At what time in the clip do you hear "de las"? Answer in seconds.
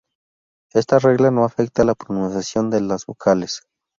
2.71-3.05